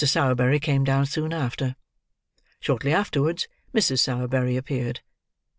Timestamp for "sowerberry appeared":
3.99-5.01